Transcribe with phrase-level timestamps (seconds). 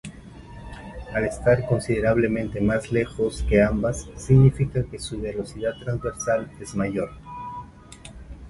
[1.13, 7.11] Al estar considerablemente más lejos que ambas significa que su velocidad transversal es mayor.